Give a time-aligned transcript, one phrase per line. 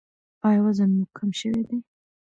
[0.47, 1.77] ایا وزن مو کم شوی دی؟